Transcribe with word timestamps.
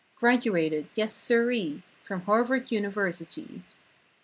Graduated—yes 0.15 1.13
sir 1.13 1.51
ee! 1.51 1.83
From 2.01 2.21
Harvard 2.21 2.71
University. 2.71 3.61